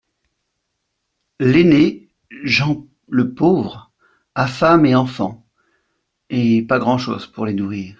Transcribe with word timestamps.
L'aîné, 1.39 2.07
Jean 2.43 2.87
le 3.07 3.35
Pauvre, 3.35 3.91
a 4.33 4.47
femme 4.47 4.87
et 4.87 4.95
enfants, 4.95 5.45
et 6.31 6.63
pas 6.63 6.79
grand'chose 6.79 7.27
pour 7.27 7.45
les 7.45 7.53
nourrir. 7.53 7.89